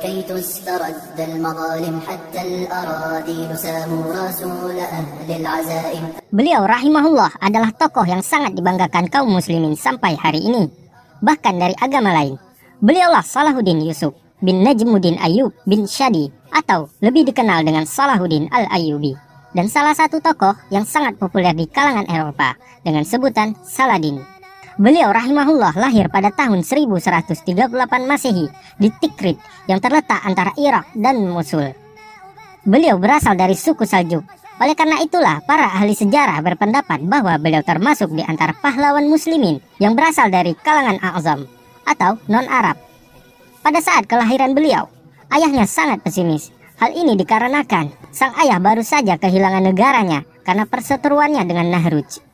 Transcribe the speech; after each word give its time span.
كي 0.00 0.22
تسترد 0.22 1.18
المظالم 1.18 2.00
حتى 2.00 2.40
الأراذل 2.42 3.58
ساموا 3.58 4.04
رسول 4.12 4.76
أهل 4.78 5.28
العزائم 5.28 6.04
Beliau 6.32 6.64
rahimahullah 6.64 7.36
adalah 7.40 7.72
tokoh 7.76 8.04
yang 8.08 8.24
sangat 8.24 8.56
dibanggakan 8.56 9.08
kaum 9.12 9.28
muslimin 9.32 9.76
sampai 9.76 10.16
hari 10.16 10.44
ini. 10.48 10.68
Bahkan 11.20 11.54
dari 11.60 11.76
agama 11.76 12.12
lain. 12.12 12.40
Beliaulah 12.80 13.24
Salahuddin 13.24 13.84
Yusuf 13.84 14.12
bin 14.44 14.60
Najmuddin 14.64 15.16
Ayub 15.20 15.52
bin 15.64 15.88
Shadi 15.88 16.28
atau 16.52 16.92
lebih 17.00 17.28
dikenal 17.28 17.64
dengan 17.64 17.88
Salahuddin 17.88 18.52
Al-Ayyubi. 18.52 19.16
Dan 19.56 19.72
salah 19.72 19.96
satu 19.96 20.20
tokoh 20.20 20.52
yang 20.68 20.84
sangat 20.84 21.16
populer 21.16 21.56
di 21.56 21.64
kalangan 21.64 22.04
Eropa 22.08 22.56
dengan 22.84 23.04
sebutan 23.08 23.56
Saladin. 23.64 24.20
Beliau 24.81 25.13
rahimahullah 25.13 25.77
lahir 25.77 26.09
pada 26.09 26.33
tahun 26.33 26.65
1138 26.65 27.45
Masehi 28.01 28.49
di 28.81 28.89
Tikrit 28.89 29.37
yang 29.69 29.77
terletak 29.77 30.25
antara 30.25 30.57
Irak 30.57 30.89
dan 30.97 31.21
Mosul. 31.21 31.69
Beliau 32.65 32.97
berasal 32.97 33.37
dari 33.37 33.53
suku 33.53 33.85
Saljuk. 33.85 34.25
Oleh 34.57 34.73
karena 34.73 34.97
itulah 35.05 35.37
para 35.45 35.69
ahli 35.69 35.93
sejarah 35.93 36.41
berpendapat 36.41 36.97
bahwa 37.05 37.37
beliau 37.37 37.61
termasuk 37.61 38.09
di 38.09 38.25
antara 38.25 38.57
pahlawan 38.57 39.05
muslimin 39.05 39.61
yang 39.77 39.93
berasal 39.93 40.33
dari 40.33 40.57
kalangan 40.57 40.97
Azam 41.13 41.45
atau 41.85 42.17
non-Arab. 42.25 42.81
Pada 43.61 43.85
saat 43.85 44.09
kelahiran 44.09 44.57
beliau, 44.57 44.89
ayahnya 45.29 45.69
sangat 45.69 46.01
pesimis. 46.01 46.49
Hal 46.81 46.97
ini 46.97 47.13
dikarenakan 47.21 47.93
sang 48.09 48.33
ayah 48.41 48.57
baru 48.57 48.81
saja 48.81 49.21
kehilangan 49.21 49.61
negaranya 49.61 50.25
karena 50.41 50.65
perseteruannya 50.65 51.45
dengan 51.45 51.69
Nahruj. 51.69 52.30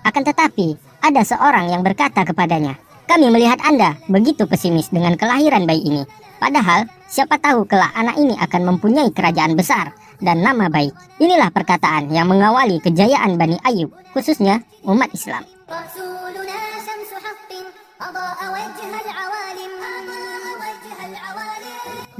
Akan 0.00 0.24
tetapi, 0.24 0.76
ada 1.04 1.20
seorang 1.20 1.68
yang 1.72 1.84
berkata 1.84 2.24
kepadanya, 2.24 2.76
"Kami 3.04 3.28
melihat 3.28 3.60
Anda 3.60 4.00
begitu 4.08 4.48
pesimis 4.48 4.88
dengan 4.88 5.16
kelahiran 5.16 5.68
bayi 5.68 5.84
ini. 5.84 6.02
Padahal, 6.40 6.88
siapa 7.04 7.36
tahu 7.36 7.68
kelak 7.68 7.92
anak 7.92 8.16
ini 8.16 8.32
akan 8.40 8.62
mempunyai 8.74 9.12
kerajaan 9.12 9.56
besar 9.56 9.92
dan 10.24 10.40
nama 10.40 10.72
baik." 10.72 10.96
Inilah 11.20 11.52
perkataan 11.52 12.08
yang 12.12 12.32
mengawali 12.32 12.80
kejayaan 12.80 13.36
Bani 13.36 13.60
Ayub, 13.60 13.92
khususnya 14.16 14.64
umat 14.88 15.12
Islam. 15.12 15.44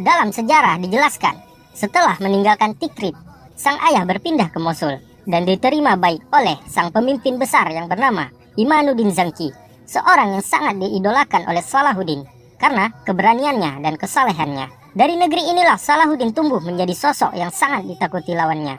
Dalam 0.01 0.33
sejarah 0.33 0.81
dijelaskan, 0.81 1.36
setelah 1.77 2.17
meninggalkan 2.25 2.73
Tikrit, 2.77 3.12
sang 3.53 3.77
ayah 3.84 4.08
berpindah 4.08 4.48
ke 4.48 4.56
Mosul 4.56 5.09
dan 5.31 5.47
diterima 5.47 5.95
baik 5.95 6.27
oleh 6.34 6.59
sang 6.67 6.91
pemimpin 6.91 7.39
besar 7.39 7.70
yang 7.70 7.86
bernama 7.86 8.28
Imanuddin 8.59 9.14
Zangki, 9.14 9.55
seorang 9.86 10.34
yang 10.34 10.45
sangat 10.45 10.77
diidolakan 10.83 11.47
oleh 11.47 11.62
Salahuddin 11.62 12.27
karena 12.59 12.92
keberaniannya 13.06 13.81
dan 13.81 13.95
kesalehannya. 13.97 14.67
Dari 14.91 15.14
negeri 15.14 15.55
inilah 15.55 15.78
Salahuddin 15.78 16.34
tumbuh 16.34 16.58
menjadi 16.58 16.92
sosok 16.92 17.39
yang 17.39 17.55
sangat 17.55 17.86
ditakuti 17.86 18.34
lawannya. 18.34 18.77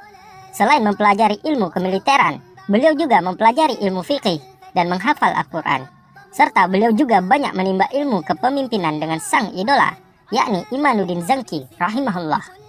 Selain 0.52 0.84
mempelajari 0.84 1.40
ilmu 1.48 1.72
kemiliteran, 1.72 2.44
beliau 2.68 2.92
juga 2.94 3.24
mempelajari 3.24 3.80
ilmu 3.80 4.04
fikih 4.04 4.44
dan 4.76 4.92
menghafal 4.92 5.32
Al-Quran. 5.32 5.88
Serta 6.36 6.68
beliau 6.68 6.92
juga 6.92 7.24
banyak 7.24 7.56
menimba 7.56 7.88
ilmu 7.96 8.24
kepemimpinan 8.28 9.00
dengan 9.00 9.24
sang 9.24 9.56
idola, 9.56 9.96
yakni 10.36 10.68
Imanuddin 10.76 11.24
Zangki 11.24 11.68
rahimahullah. 11.80 12.61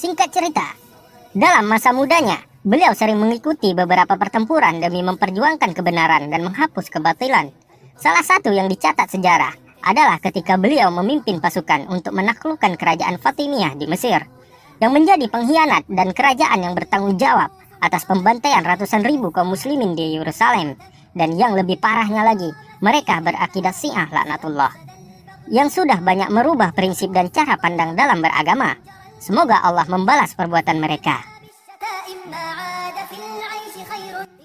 Singkat 0.00 0.32
cerita, 0.32 0.64
dalam 1.36 1.68
masa 1.68 1.92
mudanya, 1.92 2.40
beliau 2.64 2.96
sering 2.96 3.20
mengikuti 3.20 3.76
beberapa 3.76 4.16
pertempuran 4.16 4.80
demi 4.80 5.04
memperjuangkan 5.04 5.76
kebenaran 5.76 6.32
dan 6.32 6.40
menghapus 6.40 6.88
kebatilan. 6.88 7.52
Salah 8.00 8.24
satu 8.24 8.48
yang 8.48 8.64
dicatat 8.72 9.12
sejarah 9.12 9.52
adalah 9.84 10.16
ketika 10.16 10.56
beliau 10.56 10.88
memimpin 10.88 11.36
pasukan 11.36 11.84
untuk 11.92 12.16
menaklukkan 12.16 12.80
kerajaan 12.80 13.20
Fatimiyah 13.20 13.76
di 13.76 13.84
Mesir, 13.92 14.24
yang 14.80 14.96
menjadi 14.96 15.28
pengkhianat 15.28 15.84
dan 15.92 16.16
kerajaan 16.16 16.64
yang 16.64 16.72
bertanggung 16.72 17.20
jawab 17.20 17.52
atas 17.84 18.08
pembantaian 18.08 18.64
ratusan 18.64 19.04
ribu 19.04 19.28
kaum 19.28 19.52
muslimin 19.52 19.92
di 19.92 20.16
Yerusalem. 20.16 20.80
Dan 21.12 21.36
yang 21.36 21.52
lebih 21.52 21.76
parahnya 21.76 22.24
lagi, 22.24 22.48
mereka 22.80 23.20
berakidah 23.20 23.76
Syiah 23.76 24.08
laknatullah 24.08 24.72
yang 25.50 25.68
sudah 25.68 25.98
banyak 25.98 26.30
merubah 26.30 26.70
prinsip 26.70 27.10
dan 27.10 27.28
cara 27.28 27.58
pandang 27.58 27.98
dalam 27.98 28.22
beragama. 28.22 28.78
Semoga 29.20 29.60
Allah 29.60 29.84
membalas 29.84 30.32
perbuatan 30.32 30.80
mereka. 30.80 31.20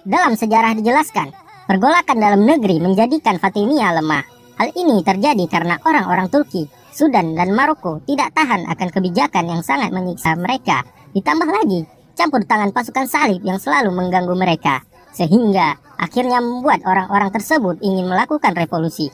Dalam 0.06 0.36
sejarah 0.36 0.76
dijelaskan, 0.76 1.32
pergolakan 1.66 2.18
dalam 2.20 2.44
negeri 2.44 2.84
menjadikan 2.84 3.40
Fatimiyah 3.40 3.98
lemah. 3.98 4.22
Hal 4.60 4.70
ini 4.76 5.02
terjadi 5.02 5.48
karena 5.48 5.80
orang-orang 5.82 6.28
Turki, 6.28 6.68
Sudan, 6.92 7.34
dan 7.34 7.56
Maroko 7.56 8.04
tidak 8.04 8.36
tahan 8.36 8.68
akan 8.68 8.88
kebijakan 8.92 9.48
yang 9.48 9.62
sangat 9.64 9.96
menyiksa 9.96 10.36
mereka. 10.36 10.84
Ditambah 11.16 11.48
lagi, 11.48 11.88
campur 12.14 12.44
tangan 12.44 12.76
pasukan 12.76 13.08
salib 13.08 13.42
yang 13.48 13.60
selalu 13.60 13.96
mengganggu 13.96 14.36
mereka. 14.36 14.84
Sehingga 15.16 15.80
akhirnya 15.96 16.44
membuat 16.44 16.84
orang-orang 16.84 17.32
tersebut 17.32 17.80
ingin 17.80 18.12
melakukan 18.12 18.52
revolusi. 18.56 19.08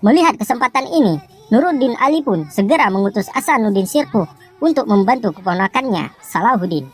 Melihat 0.00 0.36
kesempatan 0.40 0.88
ini, 0.88 1.20
Nuruddin 1.50 1.98
Ali 1.98 2.22
pun 2.22 2.46
segera 2.46 2.86
mengutus 2.94 3.26
Asanuddin 3.34 3.82
Sirkuh 3.82 4.26
untuk 4.62 4.86
membantu 4.86 5.34
keponakannya, 5.34 6.14
Salahuddin. 6.22 6.86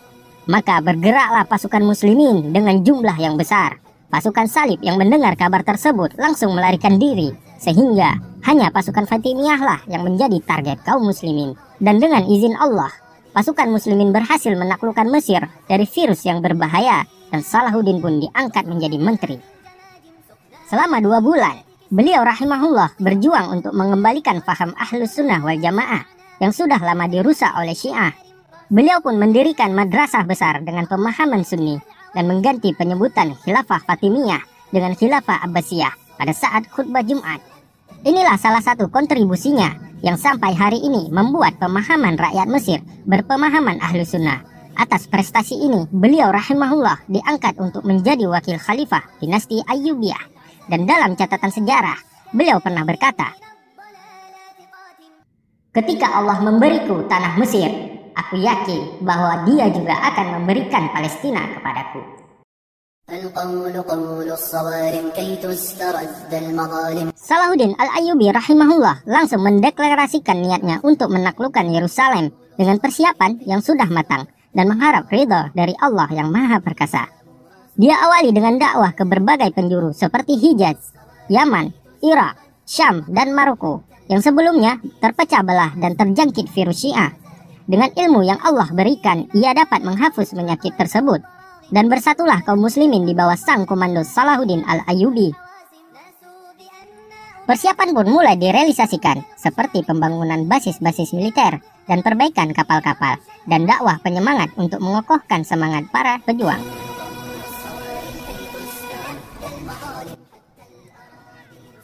Maka 0.48 0.80
bergeraklah 0.80 1.44
pasukan 1.44 1.84
muslimin 1.84 2.56
dengan 2.56 2.80
jumlah 2.80 3.20
yang 3.20 3.36
besar. 3.36 3.76
Pasukan 4.08 4.46
salib 4.48 4.80
yang 4.80 4.96
mendengar 4.96 5.36
kabar 5.36 5.60
tersebut 5.66 6.14
langsung 6.16 6.54
melarikan 6.54 6.96
diri, 6.96 7.34
sehingga 7.58 8.16
hanya 8.46 8.70
pasukan 8.70 9.04
Fatimiyah 9.04 9.60
lah 9.60 9.80
yang 9.90 10.06
menjadi 10.06 10.38
target 10.40 10.78
kaum 10.86 11.04
muslimin. 11.04 11.58
Dan 11.82 11.98
dengan 11.98 12.24
izin 12.24 12.54
Allah, 12.56 12.94
pasukan 13.34 13.68
muslimin 13.68 14.14
berhasil 14.14 14.54
menaklukkan 14.54 15.10
Mesir 15.10 15.44
dari 15.66 15.84
virus 15.84 16.22
yang 16.24 16.40
berbahaya 16.40 17.04
dan 17.34 17.42
Salahuddin 17.42 17.98
pun 17.98 18.22
diangkat 18.22 18.64
menjadi 18.70 18.96
menteri. 18.96 19.36
Selama 20.70 21.02
dua 21.02 21.18
bulan, 21.18 21.65
beliau 21.90 22.26
rahimahullah 22.26 22.98
berjuang 22.98 23.60
untuk 23.60 23.72
mengembalikan 23.74 24.42
faham 24.42 24.74
ahlus 24.74 25.14
sunnah 25.14 25.38
wal 25.42 25.58
jamaah 25.58 26.02
yang 26.42 26.52
sudah 26.52 26.78
lama 26.82 27.06
dirusak 27.06 27.52
oleh 27.56 27.72
syiah. 27.72 28.12
Beliau 28.66 28.98
pun 28.98 29.14
mendirikan 29.14 29.70
madrasah 29.70 30.26
besar 30.26 30.58
dengan 30.66 30.90
pemahaman 30.90 31.46
sunni 31.46 31.78
dan 32.10 32.26
mengganti 32.26 32.74
penyebutan 32.74 33.38
khilafah 33.46 33.78
Fatimiyah 33.86 34.42
dengan 34.74 34.98
khilafah 34.98 35.46
Abbasiyah 35.46 36.18
pada 36.18 36.34
saat 36.34 36.66
khutbah 36.74 37.06
Jumat. 37.06 37.38
Inilah 38.02 38.34
salah 38.38 38.62
satu 38.62 38.90
kontribusinya 38.90 39.70
yang 40.02 40.18
sampai 40.18 40.52
hari 40.52 40.82
ini 40.82 41.08
membuat 41.14 41.56
pemahaman 41.62 42.18
rakyat 42.18 42.48
Mesir 42.50 42.82
berpemahaman 43.06 43.78
ahlus 43.78 44.12
sunnah. 44.12 44.42
Atas 44.76 45.08
prestasi 45.08 45.56
ini, 45.56 45.88
beliau 45.88 46.28
rahimahullah 46.28 47.08
diangkat 47.08 47.56
untuk 47.56 47.80
menjadi 47.88 48.28
wakil 48.28 48.60
khalifah 48.60 49.00
dinasti 49.24 49.64
Ayyubiyah 49.64 50.35
dan 50.66 50.86
dalam 50.86 51.14
catatan 51.14 51.50
sejarah 51.50 51.98
beliau 52.34 52.58
pernah 52.58 52.82
berkata, 52.82 53.34
"Ketika 55.70 56.18
Allah 56.18 56.38
memberiku 56.42 57.06
tanah 57.06 57.38
Mesir, 57.38 57.70
aku 58.14 58.38
yakin 58.38 59.02
bahwa 59.06 59.46
Dia 59.46 59.70
juga 59.70 59.94
akan 60.12 60.42
memberikan 60.42 60.90
Palestina 60.90 61.46
kepadaku." 61.56 62.26
Salahuddin 67.14 67.72
al-Ayubi, 67.78 68.26
rahimahullah 68.34 69.06
langsung 69.06 69.46
mendeklarasikan 69.46 70.42
niatnya 70.42 70.82
untuk 70.82 71.14
menaklukkan 71.14 71.70
Yerusalem 71.70 72.34
dengan 72.58 72.82
persiapan 72.82 73.46
yang 73.46 73.62
sudah 73.62 73.86
matang 73.86 74.26
dan 74.50 74.66
mengharap 74.66 75.06
ridho 75.06 75.54
dari 75.54 75.78
Allah 75.78 76.10
yang 76.10 76.34
Maha 76.34 76.58
Perkasa. 76.58 77.15
Dia 77.76 78.00
awali 78.00 78.32
dengan 78.32 78.56
dakwah 78.56 78.96
ke 78.96 79.04
berbagai 79.04 79.52
penjuru 79.52 79.92
seperti 79.92 80.40
Hijaz, 80.40 80.96
Yaman, 81.28 81.76
Irak, 82.00 82.40
Syam, 82.64 83.04
dan 83.12 83.36
Maroko 83.36 83.84
yang 84.08 84.24
sebelumnya 84.24 84.80
terpecah 85.04 85.44
belah 85.44 85.76
dan 85.76 85.92
terjangkit 85.92 86.48
virus 86.56 86.88
Syiah. 86.88 87.12
Dengan 87.68 87.92
ilmu 87.92 88.24
yang 88.24 88.40
Allah 88.40 88.72
berikan, 88.72 89.28
ia 89.36 89.52
dapat 89.52 89.84
menghapus 89.84 90.32
penyakit 90.32 90.72
tersebut. 90.80 91.20
Dan 91.66 91.90
bersatulah 91.90 92.46
kaum 92.46 92.62
muslimin 92.62 93.02
di 93.02 93.10
bawah 93.10 93.34
sang 93.34 93.66
komando 93.66 94.06
Salahuddin 94.06 94.62
Al-Ayyubi 94.62 95.34
Persiapan 97.42 97.90
pun 97.90 98.06
mulai 98.06 98.38
direalisasikan, 98.38 99.22
seperti 99.34 99.82
pembangunan 99.82 100.46
basis-basis 100.46 101.10
militer 101.12 101.58
dan 101.90 102.06
perbaikan 102.06 102.54
kapal-kapal, 102.54 103.18
dan 103.50 103.66
dakwah 103.66 103.98
penyemangat 103.98 104.54
untuk 104.54 104.78
mengokohkan 104.78 105.42
semangat 105.42 105.90
para 105.90 106.22
pejuang. 106.22 106.62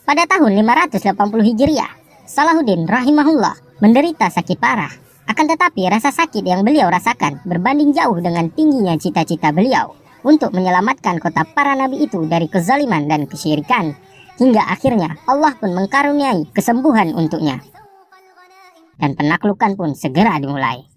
Pada 0.02 0.26
tahun 0.26 0.58
580 0.66 1.14
Hijriah, 1.46 1.92
Salahuddin 2.26 2.90
rahimahullah 2.90 3.78
menderita 3.78 4.26
sakit 4.34 4.58
parah. 4.58 4.90
Akan 5.30 5.46
tetapi 5.46 5.86
rasa 5.86 6.10
sakit 6.10 6.42
yang 6.42 6.66
beliau 6.66 6.90
rasakan 6.90 7.38
berbanding 7.46 7.94
jauh 7.94 8.18
dengan 8.18 8.50
tingginya 8.50 8.98
cita-cita 8.98 9.54
beliau 9.54 9.94
untuk 10.26 10.50
menyelamatkan 10.50 11.22
kota 11.22 11.46
para 11.46 11.78
nabi 11.78 12.02
itu 12.02 12.26
dari 12.26 12.50
kezaliman 12.50 13.06
dan 13.06 13.30
kesyirikan. 13.30 13.94
hingga 14.42 14.64
akhirnya 14.64 15.22
Allah 15.28 15.54
pun 15.54 15.70
mengkaruniai 15.70 16.50
kesembuhan 16.50 17.14
untuknya. 17.14 17.62
Dan 18.98 19.14
penaklukan 19.14 19.78
pun 19.78 19.94
segera 19.94 20.40
dimulai. 20.42 20.91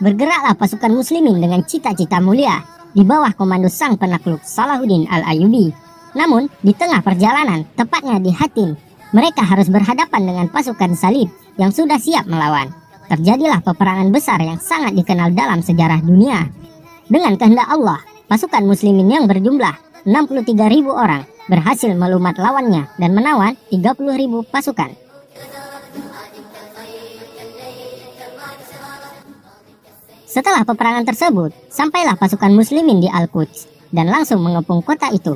Bergeraklah 0.00 0.56
pasukan 0.56 0.96
muslimin 0.96 1.44
dengan 1.44 1.60
cita-cita 1.68 2.24
mulia 2.24 2.64
di 2.96 3.04
bawah 3.04 3.36
komando 3.36 3.68
sang 3.68 4.00
penakluk 4.00 4.40
Salahuddin 4.40 5.04
Al-Ayubi. 5.04 5.68
Namun, 6.16 6.48
di 6.64 6.72
tengah 6.72 7.04
perjalanan, 7.04 7.68
tepatnya 7.76 8.16
di 8.16 8.32
Hatim, 8.32 8.80
mereka 9.12 9.44
harus 9.44 9.68
berhadapan 9.68 10.24
dengan 10.24 10.46
pasukan 10.48 10.96
salib 10.96 11.28
yang 11.60 11.68
sudah 11.68 12.00
siap 12.00 12.24
melawan. 12.24 12.72
Terjadilah 13.12 13.60
peperangan 13.60 14.08
besar 14.08 14.40
yang 14.40 14.56
sangat 14.56 14.96
dikenal 14.96 15.36
dalam 15.36 15.60
sejarah 15.60 16.00
dunia. 16.00 16.48
Dengan 17.04 17.36
kehendak 17.36 17.68
Allah, 17.68 18.00
pasukan 18.24 18.64
muslimin 18.64 19.12
yang 19.12 19.28
berjumlah 19.28 20.08
63.000 20.08 20.56
orang 20.88 21.28
berhasil 21.44 21.92
melumat 21.92 22.40
lawannya 22.40 22.88
dan 22.96 23.10
menawan 23.12 23.52
30.000 23.68 24.48
pasukan. 24.48 25.09
Setelah 30.30 30.62
peperangan 30.62 31.02
tersebut, 31.02 31.50
sampailah 31.74 32.14
pasukan 32.14 32.54
muslimin 32.54 33.02
di 33.02 33.10
Al-Quds 33.10 33.90
dan 33.90 34.06
langsung 34.06 34.38
mengepung 34.38 34.78
kota 34.78 35.10
itu. 35.10 35.34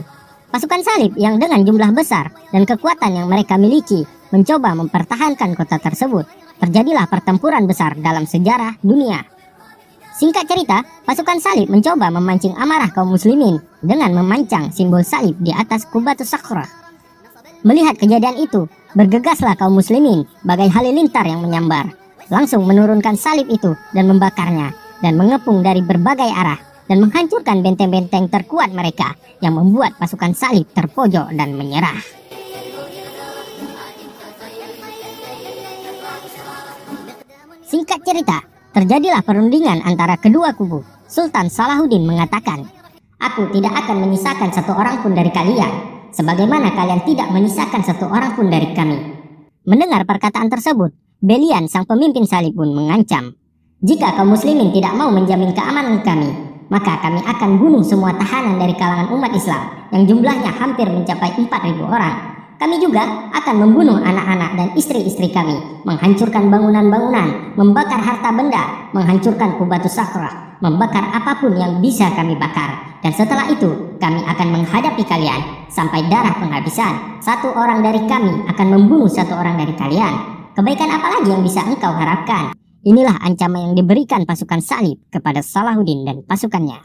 Pasukan 0.54 0.86
salib 0.86 1.18
yang 1.18 1.42
dengan 1.42 1.66
jumlah 1.66 1.90
besar 1.90 2.30
dan 2.54 2.62
kekuatan 2.62 3.10
yang 3.10 3.26
mereka 3.26 3.58
miliki 3.58 4.06
mencoba 4.30 4.70
mempertahankan 4.78 5.58
kota 5.58 5.82
tersebut. 5.82 6.30
Terjadilah 6.62 7.10
pertempuran 7.10 7.66
besar 7.66 7.98
dalam 7.98 8.22
sejarah 8.22 8.78
dunia. 8.86 9.26
Singkat 10.14 10.46
cerita, 10.46 10.86
pasukan 11.02 11.42
salib 11.42 11.74
mencoba 11.74 12.14
memancing 12.14 12.54
amarah 12.54 12.94
kaum 12.94 13.10
muslimin 13.10 13.58
dengan 13.82 14.14
memancang 14.14 14.70
simbol 14.70 15.02
salib 15.02 15.34
di 15.42 15.50
atas 15.50 15.90
kubatus 15.90 16.30
sakrah. 16.30 16.70
Melihat 17.66 17.98
kejadian 17.98 18.38
itu, 18.38 18.70
bergegaslah 18.94 19.58
kaum 19.58 19.74
muslimin 19.74 20.22
bagai 20.46 20.70
halilintar 20.70 21.26
yang 21.26 21.42
menyambar. 21.42 21.90
Langsung 22.30 22.62
menurunkan 22.62 23.18
salib 23.18 23.50
itu 23.50 23.74
dan 23.90 24.06
membakarnya 24.06 24.83
dan 25.04 25.20
mengepung 25.20 25.60
dari 25.60 25.84
berbagai 25.84 26.32
arah 26.32 26.56
dan 26.88 27.04
menghancurkan 27.04 27.60
benteng-benteng 27.60 28.32
terkuat 28.32 28.72
mereka 28.72 29.12
yang 29.44 29.60
membuat 29.60 30.00
pasukan 30.00 30.32
salib 30.32 30.64
terpojok 30.72 31.36
dan 31.36 31.52
menyerah. 31.52 32.00
Singkat 37.68 38.00
cerita, 38.00 38.40
terjadilah 38.72 39.20
perundingan 39.20 39.84
antara 39.84 40.16
kedua 40.16 40.56
kubu. 40.56 40.80
Sultan 41.04 41.52
Salahuddin 41.52 42.08
mengatakan, 42.08 42.64
Aku 43.20 43.52
tidak 43.52 43.76
akan 43.84 44.08
menyisakan 44.08 44.48
satu 44.56 44.72
orang 44.72 45.04
pun 45.04 45.12
dari 45.12 45.28
kalian, 45.28 45.72
sebagaimana 46.16 46.72
kalian 46.72 47.04
tidak 47.04 47.28
menyisakan 47.28 47.84
satu 47.84 48.08
orang 48.08 48.32
pun 48.32 48.48
dari 48.48 48.72
kami. 48.72 48.98
Mendengar 49.64 50.04
perkataan 50.08 50.48
tersebut, 50.48 50.92
Belian 51.24 51.64
sang 51.72 51.88
pemimpin 51.88 52.28
salib 52.28 52.52
pun 52.52 52.68
mengancam 52.76 53.32
jika 53.84 54.16
kaum 54.16 54.32
muslimin 54.32 54.72
tidak 54.72 54.96
mau 54.96 55.12
menjamin 55.12 55.52
keamanan 55.52 56.00
kami, 56.00 56.32
maka 56.72 57.04
kami 57.04 57.20
akan 57.20 57.60
bunuh 57.60 57.84
semua 57.84 58.16
tahanan 58.16 58.56
dari 58.56 58.72
kalangan 58.80 59.12
umat 59.12 59.28
Islam 59.36 59.60
yang 59.92 60.08
jumlahnya 60.08 60.48
hampir 60.56 60.88
mencapai 60.88 61.36
4.000 61.36 61.84
orang. 61.84 62.32
Kami 62.56 62.80
juga 62.80 63.28
akan 63.36 63.54
membunuh 63.60 64.00
anak-anak 64.00 64.50
dan 64.56 64.68
istri-istri 64.72 65.28
kami, 65.28 65.84
menghancurkan 65.84 66.48
bangunan-bangunan, 66.48 67.52
membakar 67.60 68.00
harta 68.00 68.32
benda, 68.32 68.88
menghancurkan 68.96 69.60
kubatu 69.60 69.92
sakrah, 69.92 70.56
membakar 70.64 71.04
apa 71.04 71.44
pun 71.44 71.52
yang 71.52 71.84
bisa 71.84 72.08
kami 72.16 72.40
bakar. 72.40 72.96
Dan 73.04 73.12
setelah 73.12 73.52
itu, 73.52 74.00
kami 74.00 74.24
akan 74.24 74.48
menghadapi 74.48 75.04
kalian 75.04 75.68
sampai 75.68 76.08
darah 76.08 76.32
penghabisan. 76.40 77.20
Satu 77.20 77.52
orang 77.52 77.84
dari 77.84 78.00
kami 78.08 78.48
akan 78.48 78.66
membunuh 78.80 79.12
satu 79.12 79.36
orang 79.36 79.60
dari 79.60 79.76
kalian. 79.76 80.14
Kebaikan 80.56 80.88
apa 80.88 81.20
lagi 81.20 81.28
yang 81.28 81.44
bisa 81.44 81.60
engkau 81.68 81.92
harapkan? 81.92 82.63
Inilah 82.84 83.16
ancaman 83.24 83.72
yang 83.72 83.74
diberikan 83.80 84.28
pasukan 84.28 84.60
salib 84.60 85.00
kepada 85.08 85.40
Salahuddin 85.40 86.04
dan 86.04 86.20
pasukannya. 86.20 86.84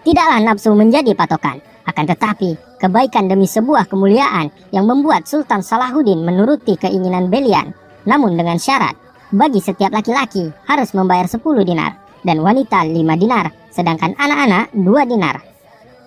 Tidaklah 0.00 0.40
nafsu 0.40 0.72
menjadi 0.72 1.12
patokan, 1.12 1.60
akan 1.84 2.04
tetapi 2.08 2.56
kebaikan 2.80 3.28
demi 3.28 3.44
sebuah 3.44 3.84
kemuliaan 3.92 4.48
yang 4.72 4.88
membuat 4.88 5.28
Sultan 5.28 5.60
Salahuddin 5.60 6.24
menuruti 6.24 6.80
keinginan 6.80 7.28
Belian, 7.28 7.76
namun 8.08 8.40
dengan 8.40 8.56
syarat 8.56 8.96
bagi 9.28 9.60
setiap 9.60 9.92
laki-laki 9.92 10.48
harus 10.64 10.96
membayar 10.96 11.28
10 11.28 11.44
dinar 11.68 12.00
dan 12.24 12.40
wanita 12.40 12.80
5 12.80 12.96
dinar, 13.20 13.52
sedangkan 13.68 14.16
anak-anak 14.16 14.72
2 14.72 15.12
dinar 15.12 15.53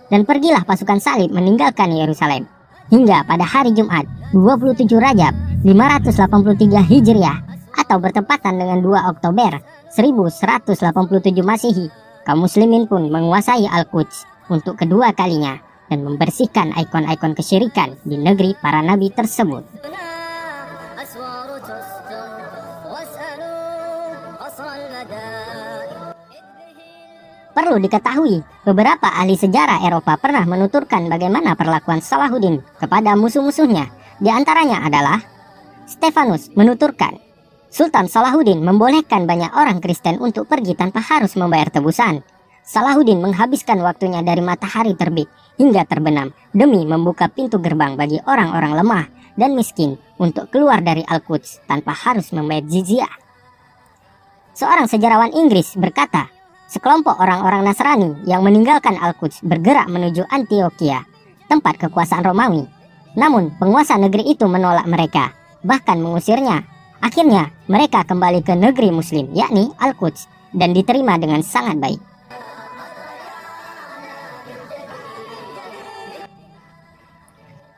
dan 0.08 0.24
pergilah 0.24 0.64
pasukan 0.64 1.00
salib 1.00 1.32
meninggalkan 1.32 1.92
Yerusalem. 1.92 2.48
Hingga 2.88 3.28
pada 3.28 3.44
hari 3.44 3.76
Jumat 3.76 4.08
27 4.32 4.88
Rajab 4.96 5.36
583 5.68 6.88
Hijriah 6.88 7.38
atau 7.76 8.00
bertepatan 8.00 8.56
dengan 8.56 8.80
2 8.80 9.12
Oktober 9.12 9.60
1187 9.92 10.88
Masehi, 11.44 11.92
kaum 12.24 12.48
muslimin 12.48 12.88
pun 12.88 13.12
menguasai 13.12 13.68
Al-Quds 13.68 14.24
untuk 14.48 14.80
kedua 14.80 15.12
kalinya 15.12 15.60
dan 15.88 16.04
membersihkan 16.04 16.76
ikon-ikon 16.76 17.36
kesyirikan 17.36 17.96
di 18.04 18.20
negeri 18.20 18.56
para 18.60 18.84
nabi 18.84 19.12
tersebut. 19.12 19.64
Perlu 27.58 27.82
diketahui, 27.82 28.46
beberapa 28.70 29.10
ahli 29.10 29.34
sejarah 29.34 29.82
Eropa 29.82 30.14
pernah 30.22 30.46
menuturkan 30.46 31.10
bagaimana 31.10 31.58
perlakuan 31.58 32.06
Salahuddin 32.06 32.62
kepada 32.78 33.18
musuh-musuhnya. 33.18 33.90
Di 34.22 34.30
antaranya 34.30 34.86
adalah 34.86 35.18
Stefanus 35.90 36.54
menuturkan, 36.54 37.18
Sultan 37.74 38.06
Salahuddin 38.06 38.62
membolehkan 38.62 39.26
banyak 39.26 39.58
orang 39.58 39.82
Kristen 39.82 40.22
untuk 40.22 40.46
pergi 40.46 40.78
tanpa 40.78 41.02
harus 41.02 41.34
membayar 41.34 41.74
tebusan. 41.74 42.22
Salahuddin 42.62 43.26
menghabiskan 43.26 43.82
waktunya 43.82 44.22
dari 44.22 44.46
matahari 44.46 44.94
terbit 44.94 45.26
hingga 45.58 45.82
terbenam 45.90 46.38
demi 46.54 46.86
membuka 46.86 47.26
pintu 47.26 47.58
gerbang 47.58 47.98
bagi 47.98 48.22
orang-orang 48.30 48.78
lemah 48.78 49.06
dan 49.34 49.58
miskin 49.58 49.98
untuk 50.22 50.54
keluar 50.54 50.86
dari 50.86 51.02
Al-Quds 51.10 51.66
tanpa 51.66 51.98
harus 51.98 52.30
membayar 52.38 52.62
jizyah. 52.70 53.14
Seorang 54.54 54.86
sejarawan 54.86 55.34
Inggris 55.34 55.74
berkata, 55.74 56.37
Sekelompok 56.68 57.16
orang-orang 57.24 57.64
Nasrani 57.64 58.12
yang 58.28 58.44
meninggalkan 58.44 59.00
Al-Quds 59.00 59.40
bergerak 59.48 59.88
menuju 59.88 60.28
Antioquia, 60.28 61.08
tempat 61.48 61.80
kekuasaan 61.80 62.28
Romawi. 62.28 62.68
Namun, 63.16 63.56
penguasa 63.56 63.96
negeri 63.96 64.28
itu 64.28 64.44
menolak 64.52 64.84
mereka, 64.84 65.32
bahkan 65.64 65.96
mengusirnya. 66.04 66.68
Akhirnya, 67.00 67.56
mereka 67.72 68.04
kembali 68.04 68.44
ke 68.44 68.52
negeri 68.52 68.92
Muslim, 68.92 69.32
yakni 69.32 69.72
Al-Quds, 69.80 70.28
dan 70.52 70.76
diterima 70.76 71.16
dengan 71.16 71.40
sangat 71.40 71.80
baik. 71.80 72.02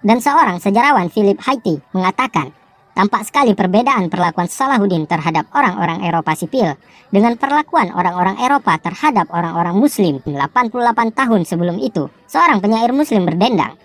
Dan 0.02 0.18
seorang 0.18 0.58
sejarawan 0.58 1.14
Philip 1.14 1.38
Haiti 1.46 1.78
mengatakan, 1.94 2.50
Tampak 3.00 3.32
sekali 3.32 3.56
perbedaan 3.56 4.12
perlakuan 4.12 4.52
Salahuddin 4.52 5.08
terhadap 5.08 5.48
orang-orang 5.56 6.04
Eropa 6.04 6.36
sipil 6.36 6.76
dengan 7.08 7.40
perlakuan 7.40 7.96
orang-orang 7.96 8.36
Eropa 8.44 8.76
terhadap 8.76 9.32
orang-orang 9.32 9.72
Muslim 9.72 10.20
88 10.20 11.16
tahun 11.16 11.48
sebelum 11.48 11.80
itu. 11.80 12.12
Seorang 12.28 12.60
penyair 12.60 12.92
Muslim 12.92 13.24
berdendang. 13.24 13.80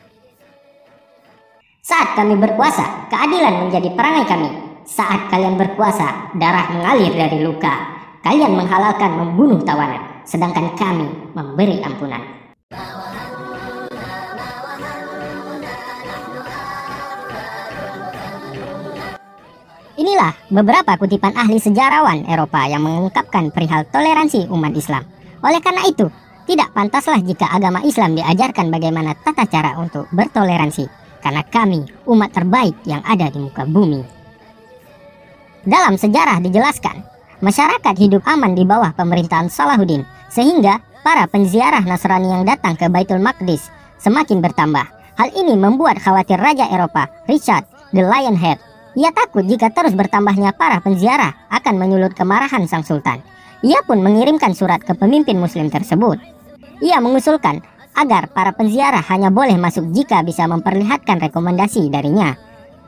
Saat 1.78 2.18
kami 2.18 2.34
berkuasa, 2.42 3.06
keadilan 3.06 3.62
menjadi 3.62 3.94
perangai 3.94 4.26
kami. 4.26 4.50
Saat 4.82 5.30
kalian 5.30 5.62
berkuasa, 5.62 6.34
darah 6.34 6.74
mengalir 6.74 7.14
dari 7.14 7.38
luka. 7.38 7.70
Kalian 8.18 8.58
menghalalkan 8.58 9.14
membunuh 9.14 9.62
tawanan, 9.62 10.26
sedangkan 10.26 10.74
kami 10.74 11.06
memberi 11.38 11.78
ampunan. 11.86 12.43
Inilah 20.14 20.38
beberapa 20.46 20.94
kutipan 20.94 21.34
ahli 21.34 21.58
sejarawan 21.58 22.30
Eropa 22.30 22.62
yang 22.70 22.86
mengungkapkan 22.86 23.50
perihal 23.50 23.82
toleransi 23.90 24.46
umat 24.46 24.70
Islam. 24.78 25.02
Oleh 25.42 25.58
karena 25.58 25.82
itu, 25.90 26.06
tidak 26.46 26.70
pantaslah 26.70 27.18
jika 27.18 27.50
agama 27.50 27.82
Islam 27.82 28.14
diajarkan 28.14 28.70
bagaimana 28.70 29.18
tata 29.18 29.42
cara 29.50 29.74
untuk 29.74 30.06
bertoleransi, 30.14 30.86
karena 31.18 31.42
kami 31.42 31.82
umat 32.06 32.30
terbaik 32.30 32.78
yang 32.86 33.02
ada 33.02 33.26
di 33.26 33.42
muka 33.42 33.66
bumi. 33.66 34.06
Dalam 35.66 35.98
sejarah 35.98 36.38
dijelaskan, 36.38 37.02
masyarakat 37.42 37.94
hidup 37.98 38.22
aman 38.30 38.54
di 38.54 38.62
bawah 38.62 38.94
pemerintahan 38.94 39.50
Salahuddin, 39.50 40.06
sehingga 40.30 40.78
para 41.02 41.26
penziarah 41.26 41.82
Nasrani 41.82 42.30
yang 42.30 42.46
datang 42.46 42.78
ke 42.78 42.86
Baitul 42.86 43.18
Maqdis 43.18 43.66
semakin 43.98 44.38
bertambah. 44.38 44.86
Hal 45.18 45.34
ini 45.34 45.58
membuat 45.58 45.98
khawatir 45.98 46.38
Raja 46.38 46.70
Eropa, 46.70 47.10
Richard 47.26 47.66
the 47.90 48.06
Lionhead. 48.06 48.62
Ia 48.94 49.10
takut 49.10 49.42
jika 49.42 49.74
terus 49.74 49.94
bertambahnya 49.98 50.54
para 50.54 50.78
penziarah 50.78 51.50
akan 51.50 51.74
menyulut 51.74 52.14
kemarahan 52.14 52.66
sang 52.70 52.86
sultan. 52.86 53.18
Ia 53.66 53.82
pun 53.82 53.98
mengirimkan 53.98 54.54
surat 54.54 54.78
ke 54.86 54.94
pemimpin 54.94 55.34
muslim 55.34 55.66
tersebut. 55.66 56.20
Ia 56.78 57.02
mengusulkan 57.02 57.58
agar 57.94 58.30
para 58.30 58.54
penziarah 58.54 59.02
hanya 59.10 59.34
boleh 59.34 59.58
masuk 59.58 59.90
jika 59.90 60.22
bisa 60.22 60.46
memperlihatkan 60.46 61.18
rekomendasi 61.22 61.90
darinya. 61.90 62.38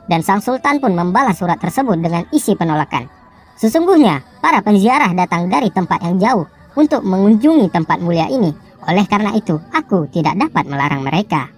Dan 0.07 0.23
sang 0.23 0.39
sultan 0.39 0.79
pun 0.79 0.95
membalas 0.95 1.43
surat 1.43 1.59
tersebut 1.59 1.99
dengan 1.99 2.23
isi 2.31 2.55
penolakan. 2.55 3.11
Sesungguhnya, 3.59 4.23
para 4.39 4.63
penziarah 4.63 5.11
datang 5.11 5.51
dari 5.51 5.67
tempat 5.73 5.99
yang 6.05 6.15
jauh 6.21 6.45
untuk 6.77 7.03
mengunjungi 7.03 7.67
tempat 7.73 7.99
mulia 7.99 8.31
ini. 8.31 8.53
Oleh 8.87 9.03
karena 9.09 9.35
itu, 9.35 9.59
aku 9.73 10.07
tidak 10.07 10.39
dapat 10.39 10.63
melarang 10.69 11.03
mereka. 11.03 11.51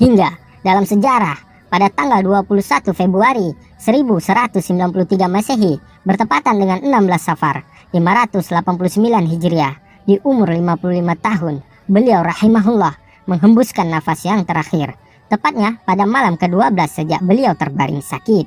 Hingga 0.00 0.30
dalam 0.64 0.88
sejarah, 0.88 1.36
pada 1.74 1.90
tanggal 1.90 2.22
21 2.22 2.94
Februari 2.94 3.50
1193 3.82 5.26
Masehi, 5.26 5.82
bertepatan 6.06 6.54
dengan 6.62 6.78
16 6.78 7.18
Safar 7.18 7.66
589 7.90 8.94
Hijriah, 9.34 9.74
di 10.06 10.22
umur 10.22 10.54
55 10.54 11.02
tahun, 11.18 11.66
beliau 11.90 12.22
rahimahullah 12.22 12.94
menghembuskan 13.26 13.90
nafas 13.90 14.22
yang 14.22 14.46
terakhir, 14.46 14.94
tepatnya 15.26 15.82
pada 15.82 16.06
malam 16.06 16.38
ke-12 16.38 16.78
sejak 16.86 17.18
beliau 17.26 17.58
terbaring 17.58 18.06
sakit. 18.06 18.46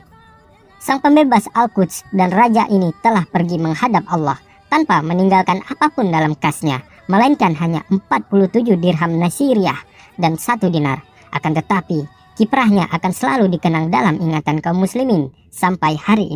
Sang 0.80 1.04
pembebas 1.04 1.52
Al-Quds 1.52 2.08
dan 2.16 2.32
raja 2.32 2.64
ini 2.72 2.96
telah 3.04 3.28
pergi 3.28 3.60
menghadap 3.60 4.08
Allah 4.08 4.40
tanpa 4.72 5.04
meninggalkan 5.04 5.68
apa 5.68 5.92
pun 5.92 6.16
dalam 6.16 6.32
kasnya, 6.40 6.80
melainkan 7.12 7.52
hanya 7.60 7.84
47 7.92 8.80
dirham 8.80 9.20
Nasiriyah 9.20 9.84
dan 10.16 10.40
satu 10.40 10.72
dinar. 10.72 11.04
Akan 11.36 11.52
tetapi, 11.52 12.17
kiprahnya 12.38 12.86
akan 12.94 13.10
selalu 13.10 13.58
dikenang 13.58 13.90
dalam 13.90 14.22
ingatan 14.22 14.62
kaum 14.62 14.78
muslimin 14.78 15.34
sampai 15.50 15.98
hari 15.98 16.30
ini. 16.30 16.36